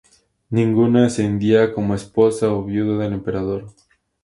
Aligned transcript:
Ninguna 0.49 1.05
ascendía 1.05 1.71
como 1.73 1.93
esposa 1.93 2.49
o 2.51 2.63
viuda 2.63 3.03
del 3.03 3.13
emperador. 3.13 3.67